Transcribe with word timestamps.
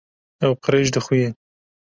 Ew 0.45 0.53
qirêj 0.63 0.87
dixuye. 0.95 1.29